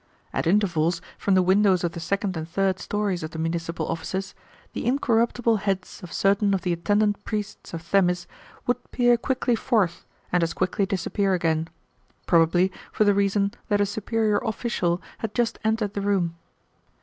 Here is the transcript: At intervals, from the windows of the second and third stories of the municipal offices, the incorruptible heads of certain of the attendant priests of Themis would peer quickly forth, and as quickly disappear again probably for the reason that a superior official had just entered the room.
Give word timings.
At 0.33 0.47
intervals, 0.47 0.99
from 1.19 1.35
the 1.35 1.43
windows 1.43 1.83
of 1.83 1.91
the 1.91 1.99
second 1.99 2.35
and 2.35 2.49
third 2.49 2.79
stories 2.79 3.21
of 3.21 3.29
the 3.29 3.37
municipal 3.37 3.87
offices, 3.87 4.33
the 4.73 4.87
incorruptible 4.87 5.57
heads 5.57 6.01
of 6.01 6.11
certain 6.11 6.55
of 6.55 6.63
the 6.63 6.73
attendant 6.73 7.23
priests 7.23 7.71
of 7.71 7.83
Themis 7.83 8.25
would 8.65 8.79
peer 8.89 9.15
quickly 9.15 9.55
forth, 9.55 10.07
and 10.31 10.41
as 10.41 10.55
quickly 10.55 10.87
disappear 10.87 11.35
again 11.35 11.67
probably 12.25 12.71
for 12.91 13.03
the 13.03 13.13
reason 13.13 13.51
that 13.69 13.79
a 13.79 13.85
superior 13.85 14.37
official 14.39 14.99
had 15.19 15.35
just 15.35 15.59
entered 15.63 15.93
the 15.93 16.01
room. 16.01 16.35